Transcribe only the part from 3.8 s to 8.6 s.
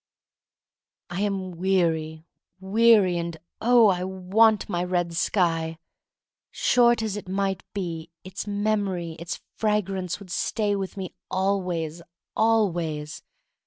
I want my red sky! Short as it might be, its